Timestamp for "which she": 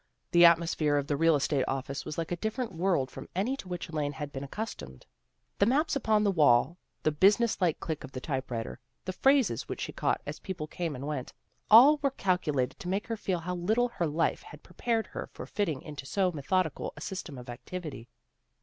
9.69-9.91